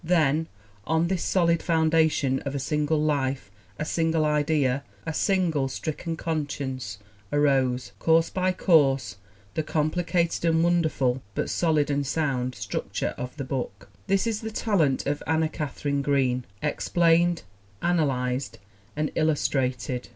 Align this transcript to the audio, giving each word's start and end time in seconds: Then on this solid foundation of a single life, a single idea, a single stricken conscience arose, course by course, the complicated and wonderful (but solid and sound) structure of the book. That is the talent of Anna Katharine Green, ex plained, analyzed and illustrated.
Then 0.03 0.47
on 0.83 1.09
this 1.09 1.23
solid 1.23 1.61
foundation 1.61 2.39
of 2.39 2.55
a 2.55 2.59
single 2.59 2.99
life, 2.99 3.51
a 3.77 3.85
single 3.85 4.25
idea, 4.25 4.83
a 5.05 5.13
single 5.13 5.67
stricken 5.67 6.17
conscience 6.17 6.97
arose, 7.31 7.91
course 7.99 8.31
by 8.31 8.51
course, 8.51 9.17
the 9.53 9.61
complicated 9.61 10.43
and 10.43 10.63
wonderful 10.63 11.21
(but 11.35 11.51
solid 11.51 11.91
and 11.91 12.03
sound) 12.07 12.55
structure 12.55 13.13
of 13.15 13.37
the 13.37 13.43
book. 13.43 13.89
That 14.07 14.25
is 14.25 14.41
the 14.41 14.49
talent 14.49 15.05
of 15.05 15.21
Anna 15.27 15.47
Katharine 15.47 16.01
Green, 16.01 16.45
ex 16.63 16.87
plained, 16.87 17.43
analyzed 17.83 18.57
and 18.95 19.11
illustrated. 19.13 20.09